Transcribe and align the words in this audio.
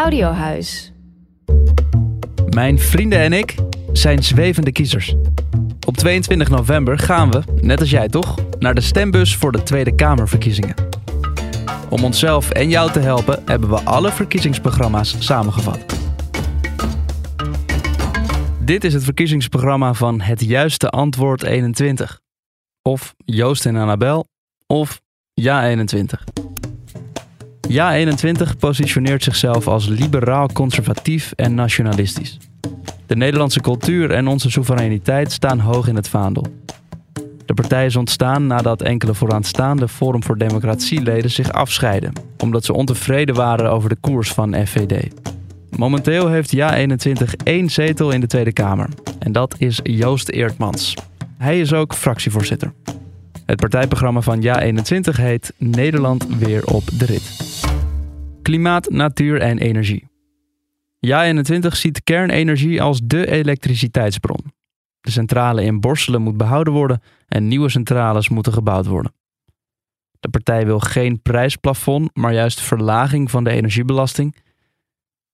Audiohuis. 0.00 0.92
Mijn 2.48 2.78
vrienden 2.78 3.18
en 3.18 3.32
ik 3.32 3.54
zijn 3.92 4.22
zwevende 4.22 4.72
kiezers. 4.72 5.14
Op 5.86 5.96
22 5.96 6.48
november 6.48 6.98
gaan 6.98 7.30
we, 7.30 7.42
net 7.60 7.80
als 7.80 7.90
jij 7.90 8.08
toch, 8.08 8.34
naar 8.58 8.74
de 8.74 8.80
stembus 8.80 9.36
voor 9.36 9.52
de 9.52 9.62
Tweede 9.62 9.94
Kamerverkiezingen. 9.94 10.74
Om 11.88 12.04
onszelf 12.04 12.50
en 12.50 12.68
jou 12.68 12.92
te 12.92 12.98
helpen 12.98 13.42
hebben 13.44 13.68
we 13.68 13.80
alle 13.80 14.12
verkiezingsprogramma's 14.12 15.16
samengevat. 15.18 15.84
Dit 18.64 18.84
is 18.84 18.94
het 18.94 19.04
verkiezingsprogramma 19.04 19.94
van 19.94 20.20
Het 20.20 20.40
Juiste 20.44 20.88
Antwoord 20.88 21.42
21. 21.42 22.20
Of 22.82 23.14
Joost 23.24 23.66
en 23.66 23.76
Annabel, 23.76 24.26
of 24.66 25.00
Ja 25.34 25.68
21. 25.68 26.24
Ja 27.70 27.94
21 27.94 28.56
positioneert 28.56 29.22
zichzelf 29.22 29.68
als 29.68 29.86
liberaal, 29.86 30.48
conservatief 30.52 31.32
en 31.36 31.54
nationalistisch. 31.54 32.38
De 33.06 33.16
Nederlandse 33.16 33.60
cultuur 33.60 34.10
en 34.10 34.26
onze 34.26 34.50
soevereiniteit 34.50 35.32
staan 35.32 35.58
hoog 35.58 35.88
in 35.88 35.96
het 35.96 36.08
vaandel. 36.08 36.46
De 37.46 37.54
partij 37.54 37.86
is 37.86 37.96
ontstaan 37.96 38.46
nadat 38.46 38.82
enkele 38.82 39.14
vooraanstaande 39.14 39.88
Forum 39.88 40.22
voor 40.22 40.38
Democratie-leden 40.38 41.30
zich 41.30 41.52
afscheiden, 41.52 42.12
omdat 42.38 42.64
ze 42.64 42.72
ontevreden 42.72 43.34
waren 43.34 43.70
over 43.70 43.88
de 43.88 43.96
koers 44.00 44.32
van 44.32 44.66
FVD. 44.66 45.08
Momenteel 45.76 46.28
heeft 46.28 46.56
Ja21 46.56 47.44
één 47.44 47.70
zetel 47.70 48.10
in 48.10 48.20
de 48.20 48.26
Tweede 48.26 48.52
Kamer. 48.52 48.88
En 49.18 49.32
dat 49.32 49.54
is 49.58 49.80
Joost 49.82 50.28
Eertmans. 50.28 50.94
Hij 51.38 51.60
is 51.60 51.72
ook 51.72 51.94
fractievoorzitter. 51.94 52.72
Het 53.46 53.60
partijprogramma 53.60 54.20
van 54.20 54.42
Ja21 54.42 55.16
heet 55.16 55.52
Nederland 55.56 56.26
weer 56.38 56.66
op 56.66 56.82
de 56.98 57.04
rit. 57.04 57.59
Klimaat, 58.42 58.90
natuur 58.90 59.40
en 59.40 59.58
energie. 59.58 60.08
Ja21 61.06 61.66
ziet 61.68 62.04
kernenergie 62.04 62.82
als 62.82 63.00
dé 63.00 63.26
elektriciteitsbron. 63.26 64.52
De 65.00 65.10
centrale 65.10 65.64
in 65.64 65.80
Borselen 65.80 66.22
moet 66.22 66.36
behouden 66.36 66.72
worden 66.72 67.02
en 67.28 67.48
nieuwe 67.48 67.68
centrales 67.68 68.28
moeten 68.28 68.52
gebouwd 68.52 68.86
worden. 68.86 69.12
De 70.20 70.28
partij 70.28 70.66
wil 70.66 70.78
geen 70.78 71.22
prijsplafond, 71.22 72.16
maar 72.16 72.32
juist 72.32 72.60
verlaging 72.60 73.30
van 73.30 73.44
de 73.44 73.50
energiebelasting. 73.50 74.36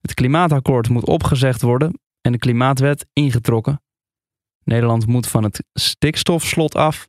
Het 0.01 0.13
klimaatakkoord 0.13 0.89
moet 0.89 1.05
opgezegd 1.05 1.61
worden 1.61 1.99
en 2.21 2.31
de 2.31 2.37
klimaatwet 2.37 3.05
ingetrokken. 3.13 3.81
Nederland 4.63 5.07
moet 5.07 5.27
van 5.27 5.43
het 5.43 5.63
stikstofslot 5.73 6.75
af 6.75 7.07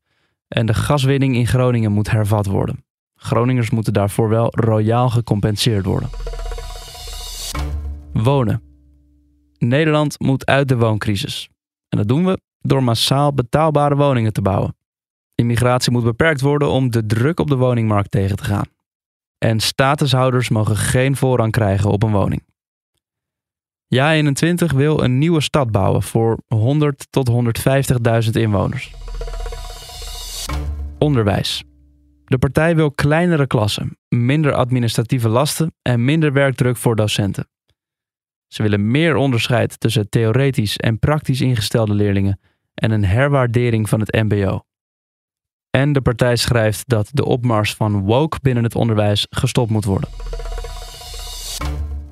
en 0.48 0.66
de 0.66 0.74
gaswinning 0.74 1.34
in 1.34 1.46
Groningen 1.46 1.92
moet 1.92 2.10
hervat 2.10 2.46
worden. 2.46 2.84
Groningers 3.20 3.70
moeten 3.70 3.92
daarvoor 3.92 4.28
wel 4.28 4.48
royaal 4.50 5.08
gecompenseerd 5.10 5.84
worden. 5.84 6.10
Wonen. 8.12 8.62
Nederland 9.58 10.18
moet 10.18 10.46
uit 10.46 10.68
de 10.68 10.76
wooncrisis. 10.76 11.48
En 11.88 11.98
dat 11.98 12.08
doen 12.08 12.24
we 12.24 12.40
door 12.60 12.82
massaal 12.82 13.32
betaalbare 13.32 13.96
woningen 13.96 14.32
te 14.32 14.42
bouwen. 14.42 14.76
Immigratie 15.34 15.92
moet 15.92 16.04
beperkt 16.04 16.40
worden 16.40 16.68
om 16.68 16.90
de 16.90 17.06
druk 17.06 17.40
op 17.40 17.48
de 17.48 17.56
woningmarkt 17.56 18.10
tegen 18.10 18.36
te 18.36 18.44
gaan. 18.44 18.66
En 19.38 19.60
statushouders 19.60 20.48
mogen 20.48 20.76
geen 20.76 21.16
voorrang 21.16 21.52
krijgen 21.52 21.90
op 21.90 22.02
een 22.02 22.12
woning. 22.12 22.42
Ja21 23.94 24.74
wil 24.74 25.02
een 25.02 25.18
nieuwe 25.18 25.40
stad 25.40 25.70
bouwen 25.70 26.02
voor 26.02 26.38
100 26.46 27.06
tot 27.10 27.30
150.000 28.24 28.30
inwoners. 28.30 28.92
Onderwijs. 30.98 31.67
De 32.28 32.38
partij 32.38 32.76
wil 32.76 32.92
kleinere 32.92 33.46
klassen, 33.46 33.98
minder 34.08 34.52
administratieve 34.52 35.28
lasten 35.28 35.74
en 35.82 36.04
minder 36.04 36.32
werkdruk 36.32 36.76
voor 36.76 36.96
docenten. 36.96 37.48
Ze 38.46 38.62
willen 38.62 38.90
meer 38.90 39.16
onderscheid 39.16 39.80
tussen 39.80 40.08
theoretisch 40.08 40.76
en 40.76 40.98
praktisch 40.98 41.40
ingestelde 41.40 41.94
leerlingen 41.94 42.40
en 42.74 42.90
een 42.90 43.04
herwaardering 43.04 43.88
van 43.88 44.00
het 44.00 44.12
MBO. 44.12 44.62
En 45.70 45.92
de 45.92 46.00
partij 46.00 46.36
schrijft 46.36 46.88
dat 46.88 47.10
de 47.12 47.24
opmars 47.24 47.74
van 47.74 48.00
woke 48.00 48.38
binnen 48.42 48.64
het 48.64 48.74
onderwijs 48.74 49.26
gestopt 49.30 49.70
moet 49.70 49.84
worden. 49.84 50.08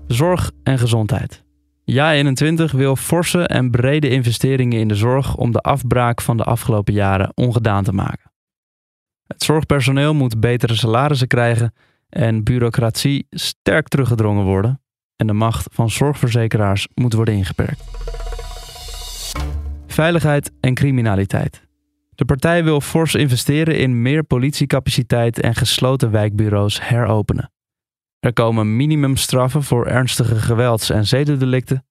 Zorg 0.06 0.50
en 0.62 0.78
gezondheid. 0.78 1.44
Ja21 1.92 2.76
wil 2.76 2.96
forse 2.96 3.46
en 3.46 3.70
brede 3.70 4.08
investeringen 4.08 4.78
in 4.78 4.88
de 4.88 4.94
zorg 4.94 5.36
om 5.36 5.52
de 5.52 5.60
afbraak 5.60 6.20
van 6.20 6.36
de 6.36 6.44
afgelopen 6.44 6.94
jaren 6.94 7.32
ongedaan 7.34 7.84
te 7.84 7.92
maken. 7.92 8.25
Het 9.26 9.42
zorgpersoneel 9.42 10.14
moet 10.14 10.40
betere 10.40 10.74
salarissen 10.74 11.28
krijgen 11.28 11.74
en 12.08 12.44
bureaucratie 12.44 13.26
sterk 13.30 13.88
teruggedrongen 13.88 14.44
worden 14.44 14.80
en 15.16 15.26
de 15.26 15.32
macht 15.32 15.68
van 15.72 15.90
zorgverzekeraars 15.90 16.88
moet 16.94 17.12
worden 17.12 17.34
ingeperkt. 17.34 17.84
Veiligheid 19.86 20.52
en 20.60 20.74
criminaliteit. 20.74 21.66
De 22.14 22.24
partij 22.24 22.64
wil 22.64 22.80
fors 22.80 23.14
investeren 23.14 23.78
in 23.78 24.02
meer 24.02 24.24
politiecapaciteit 24.24 25.40
en 25.40 25.54
gesloten 25.54 26.10
wijkbureaus 26.10 26.88
heropenen. 26.88 27.52
Er 28.20 28.32
komen 28.32 28.76
minimumstraffen 28.76 29.62
voor 29.62 29.86
ernstige 29.86 30.36
gewelds- 30.36 30.90
en 30.90 31.06
zedendelicten. 31.06 31.86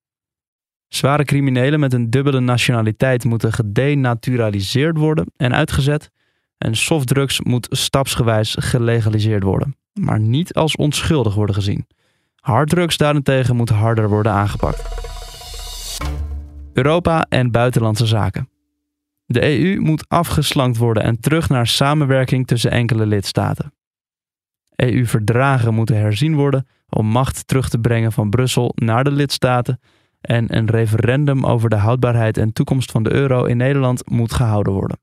Zware 0.87 1.23
criminelen 1.23 1.79
met 1.79 1.93
een 1.93 2.09
dubbele 2.09 2.39
nationaliteit 2.39 3.23
moeten 3.23 3.53
gedenaturaliseerd 3.53 4.97
worden 4.97 5.25
en 5.37 5.53
uitgezet. 5.53 6.11
En 6.57 6.75
softdrugs 6.75 7.41
moet 7.41 7.67
stapsgewijs 7.69 8.55
gelegaliseerd 8.59 9.43
worden, 9.43 9.75
maar 9.93 10.19
niet 10.19 10.53
als 10.53 10.75
onschuldig 10.75 11.35
worden 11.35 11.55
gezien. 11.55 11.87
Harddrugs 12.35 12.97
daarentegen 12.97 13.55
moet 13.55 13.69
harder 13.69 14.09
worden 14.09 14.31
aangepakt. 14.31 15.03
Europa 16.73 17.25
en 17.29 17.51
buitenlandse 17.51 18.05
zaken. 18.05 18.49
De 19.25 19.59
EU 19.59 19.79
moet 19.79 20.09
afgeslankt 20.09 20.77
worden 20.77 21.03
en 21.03 21.19
terug 21.19 21.49
naar 21.49 21.67
samenwerking 21.67 22.47
tussen 22.47 22.71
enkele 22.71 23.05
lidstaten. 23.05 23.73
EU-verdragen 24.75 25.73
moeten 25.73 25.97
herzien 25.97 26.35
worden 26.35 26.67
om 26.89 27.05
macht 27.05 27.47
terug 27.47 27.69
te 27.69 27.79
brengen 27.79 28.11
van 28.11 28.29
Brussel 28.29 28.71
naar 28.75 29.03
de 29.03 29.11
lidstaten 29.11 29.79
en 30.21 30.57
een 30.57 30.69
referendum 30.69 31.45
over 31.45 31.69
de 31.69 31.75
houdbaarheid 31.75 32.37
en 32.37 32.53
toekomst 32.53 32.91
van 32.91 33.03
de 33.03 33.13
euro 33.13 33.43
in 33.43 33.57
Nederland 33.57 34.09
moet 34.09 34.33
gehouden 34.33 34.73
worden. 34.73 34.99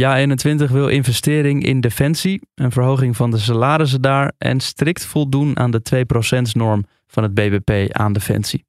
Ja21 0.00 0.70
wil 0.70 0.88
investering 0.88 1.64
in 1.64 1.80
defensie, 1.80 2.40
een 2.54 2.72
verhoging 2.72 3.16
van 3.16 3.30
de 3.30 3.38
salarissen 3.38 4.00
daar 4.00 4.32
en 4.38 4.60
strikt 4.60 5.04
voldoen 5.04 5.58
aan 5.58 5.70
de 5.70 5.82
2%-norm 5.94 6.84
van 7.06 7.22
het 7.22 7.34
BBP 7.34 7.92
aan 7.92 8.12
defensie. 8.12 8.64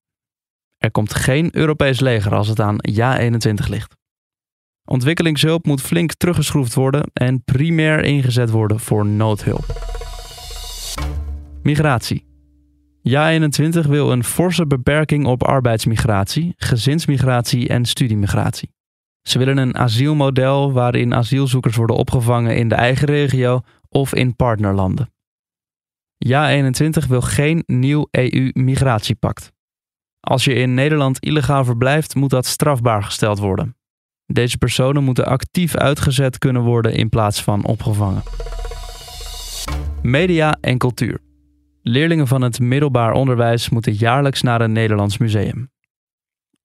Er 0.77 0.91
komt 0.91 1.13
geen 1.13 1.49
Europees 1.55 1.99
leger 1.99 2.35
als 2.35 2.47
het 2.47 2.59
aan 2.59 2.77
Ja21 2.91 3.69
ligt. 3.69 3.95
Ontwikkelingshulp 4.85 5.65
moet 5.65 5.81
flink 5.81 6.13
teruggeschroefd 6.13 6.73
worden 6.73 7.09
en 7.13 7.43
primair 7.43 8.03
ingezet 8.03 8.49
worden 8.49 8.79
voor 8.79 9.05
noodhulp. 9.05 9.65
Migratie. 11.61 12.25
Ja21 13.09 13.87
wil 13.87 14.11
een 14.11 14.23
forse 14.23 14.67
beperking 14.67 15.25
op 15.25 15.43
arbeidsmigratie, 15.43 16.53
gezinsmigratie 16.57 17.67
en 17.67 17.85
studiemigratie. 17.85 18.69
Ze 19.23 19.37
willen 19.37 19.57
een 19.57 19.77
asielmodel 19.77 20.71
waarin 20.71 21.13
asielzoekers 21.13 21.75
worden 21.75 21.95
opgevangen 21.95 22.55
in 22.55 22.67
de 22.67 22.75
eigen 22.75 23.07
regio 23.07 23.61
of 23.89 24.13
in 24.13 24.35
partnerlanden. 24.35 25.11
Ja21 26.25 27.07
wil 27.07 27.21
geen 27.21 27.63
nieuw 27.65 28.07
EU-migratiepact. 28.11 29.51
Als 30.19 30.43
je 30.43 30.53
in 30.53 30.73
Nederland 30.73 31.19
illegaal 31.19 31.65
verblijft, 31.65 32.15
moet 32.15 32.29
dat 32.29 32.45
strafbaar 32.45 33.03
gesteld 33.03 33.39
worden. 33.39 33.75
Deze 34.25 34.57
personen 34.57 35.03
moeten 35.03 35.25
actief 35.25 35.75
uitgezet 35.75 36.37
kunnen 36.37 36.61
worden 36.61 36.93
in 36.93 37.09
plaats 37.09 37.43
van 37.43 37.65
opgevangen. 37.65 38.23
Media 40.01 40.57
en 40.61 40.77
cultuur. 40.77 41.19
Leerlingen 41.81 42.27
van 42.27 42.41
het 42.41 42.59
middelbaar 42.59 43.11
onderwijs 43.11 43.69
moeten 43.69 43.93
jaarlijks 43.93 44.41
naar 44.41 44.61
een 44.61 44.71
Nederlands 44.71 45.17
museum. 45.17 45.72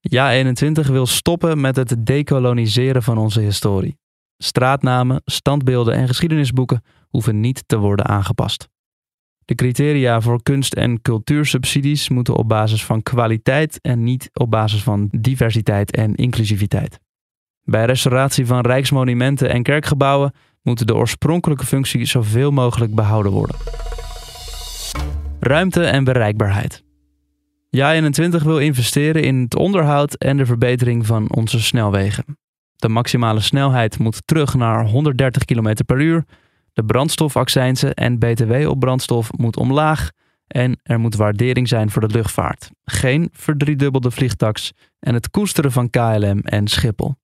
Ja21 0.01 0.91
wil 0.91 1.07
stoppen 1.07 1.61
met 1.61 1.77
het 1.77 2.07
decoloniseren 2.07 3.03
van 3.03 3.19
onze 3.19 3.41
historie. 3.41 3.99
Straatnamen, 4.37 5.23
standbeelden 5.25 5.95
en 5.95 6.07
geschiedenisboeken 6.07 6.83
hoeven 7.09 7.41
niet 7.41 7.63
te 7.67 7.79
worden 7.79 8.07
aangepast. 8.07 8.69
De 9.45 9.55
criteria 9.55 10.21
voor 10.21 10.43
kunst- 10.43 10.75
en 10.75 11.03
cultuursubsidies 11.03 12.09
moeten 12.09 12.37
op 12.37 12.49
basis 12.49 12.85
van 12.85 13.03
kwaliteit 13.03 13.81
en 13.81 14.03
niet 14.03 14.31
op 14.33 14.51
basis 14.51 14.83
van 14.83 15.09
diversiteit 15.11 15.91
en 15.91 16.15
inclusiviteit. 16.15 16.99
Bij 17.63 17.85
restauratie 17.85 18.47
van 18.47 18.61
rijksmonumenten 18.61 19.51
en 19.51 19.63
kerkgebouwen 19.63 20.33
moeten 20.63 20.87
de 20.87 20.95
oorspronkelijke 20.95 21.67
functie 21.67 22.05
zoveel 22.05 22.51
mogelijk 22.51 22.95
behouden 22.95 23.33
worden. 23.33 23.57
Ruimte 25.41 25.85
en 25.85 26.05
bereikbaarheid. 26.05 26.87
Ja21 27.77 28.43
wil 28.43 28.59
investeren 28.59 29.23
in 29.23 29.41
het 29.41 29.57
onderhoud 29.57 30.15
en 30.15 30.37
de 30.37 30.47
verbetering 30.47 31.07
van 31.07 31.35
onze 31.35 31.61
snelwegen. 31.61 32.25
De 32.77 32.89
maximale 32.89 33.41
snelheid 33.41 33.99
moet 33.99 34.27
terug 34.27 34.55
naar 34.55 34.87
130 34.87 35.45
km 35.45 35.75
per 35.87 36.01
uur. 36.01 36.25
De 36.73 36.85
brandstofaccijnzen 36.85 37.95
en 37.95 38.19
BTW 38.19 38.69
op 38.69 38.81
brandstof 38.81 39.33
moet 39.37 39.57
omlaag. 39.57 40.11
En 40.47 40.81
er 40.83 41.01
moet 41.01 41.15
waardering 41.15 41.69
zijn 41.69 41.91
voor 41.91 42.09
de 42.09 42.15
luchtvaart. 42.15 42.71
Geen 42.85 43.29
verdriedubbelde 43.33 44.11
vliegtaks 44.11 44.73
en 44.99 45.15
het 45.15 45.31
koesteren 45.31 45.73
van 45.73 45.91
KLM 45.91 46.39
en 46.39 46.67
Schiphol. 46.67 47.15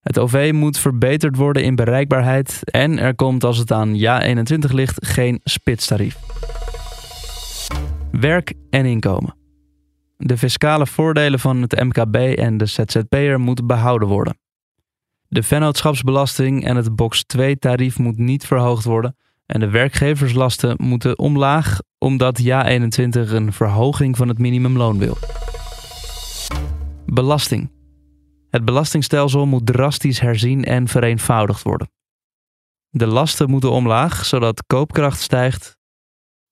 Het 0.00 0.18
OV 0.18 0.50
moet 0.54 0.78
verbeterd 0.78 1.36
worden 1.36 1.64
in 1.64 1.74
bereikbaarheid 1.74 2.60
en 2.64 2.98
er 2.98 3.14
komt 3.14 3.44
als 3.44 3.58
het 3.58 3.72
aan 3.72 3.96
Ja 3.96 4.22
21 4.22 4.72
ligt 4.72 5.06
geen 5.06 5.40
spitstarief. 5.44 6.16
Werk 8.10 8.52
en 8.70 8.84
inkomen. 8.84 9.37
De 10.20 10.38
fiscale 10.38 10.86
voordelen 10.86 11.38
van 11.38 11.62
het 11.62 11.82
MKB 11.82 12.16
en 12.16 12.56
de 12.56 12.66
ZZP'er 12.66 13.40
moeten 13.40 13.66
behouden 13.66 14.08
worden. 14.08 14.38
De 15.28 15.42
vennootschapsbelasting 15.42 16.64
en 16.64 16.76
het 16.76 16.96
box 16.96 17.24
2 17.24 17.58
tarief 17.58 17.98
moet 17.98 18.18
niet 18.18 18.46
verhoogd 18.46 18.84
worden 18.84 19.16
en 19.46 19.60
de 19.60 19.70
werkgeverslasten 19.70 20.76
moeten 20.78 21.18
omlaag 21.18 21.78
omdat 21.98 22.42
Ja21 22.42 23.30
een 23.32 23.52
verhoging 23.52 24.16
van 24.16 24.28
het 24.28 24.38
minimumloon 24.38 24.98
wil. 24.98 25.16
Belasting. 27.06 27.70
Het 28.50 28.64
belastingstelsel 28.64 29.46
moet 29.46 29.66
drastisch 29.66 30.20
herzien 30.20 30.64
en 30.64 30.88
vereenvoudigd 30.88 31.62
worden. 31.62 31.90
De 32.90 33.06
lasten 33.06 33.50
moeten 33.50 33.70
omlaag 33.70 34.24
zodat 34.24 34.66
koopkracht 34.66 35.20
stijgt. 35.20 35.77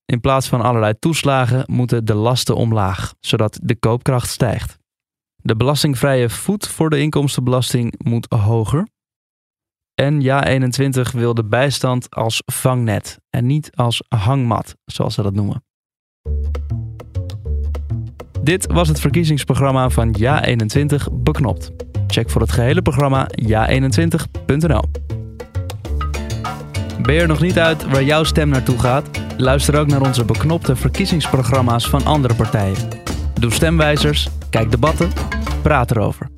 In 0.06 0.20
plaats 0.20 0.48
van 0.48 0.60
allerlei 0.60 0.94
toeslagen 0.98 1.62
moeten 1.66 2.04
de 2.04 2.14
lasten 2.14 2.56
omlaag 2.56 3.14
zodat 3.20 3.58
de 3.62 3.76
koopkracht 3.76 4.28
stijgt. 4.28 4.78
De 5.36 5.56
belastingvrije 5.56 6.30
voet 6.30 6.68
voor 6.68 6.90
de 6.90 7.00
inkomstenbelasting 7.00 7.94
moet 8.04 8.26
hoger. 8.28 8.88
En 9.94 10.22
Ja21 10.22 11.12
wil 11.12 11.34
de 11.34 11.44
bijstand 11.44 12.10
als 12.10 12.42
vangnet 12.44 13.18
en 13.30 13.46
niet 13.46 13.70
als 13.74 14.02
hangmat, 14.08 14.76
zoals 14.84 15.14
ze 15.14 15.22
dat 15.22 15.34
noemen. 15.34 15.64
Dit 18.42 18.72
was 18.72 18.88
het 18.88 19.00
verkiezingsprogramma 19.00 19.90
van 19.90 20.16
Ja21 20.18 21.12
Beknopt. 21.12 21.70
Check 22.06 22.30
voor 22.30 22.40
het 22.40 22.52
gehele 22.52 22.82
programma 22.82 23.28
ja21.nl. 23.42 24.82
Ben 27.06 27.14
je 27.14 27.20
er 27.20 27.28
nog 27.28 27.40
niet 27.40 27.58
uit 27.58 27.88
waar 27.88 28.02
jouw 28.02 28.24
stem 28.24 28.48
naartoe 28.48 28.78
gaat? 28.78 29.08
Luister 29.36 29.78
ook 29.78 29.86
naar 29.86 30.00
onze 30.00 30.24
beknopte 30.24 30.76
verkiezingsprogramma's 30.76 31.88
van 31.88 32.04
andere 32.04 32.34
partijen. 32.34 32.88
Doe 33.40 33.52
stemwijzers, 33.52 34.28
kijk 34.50 34.70
debatten, 34.70 35.12
praat 35.62 35.90
erover. 35.90 36.35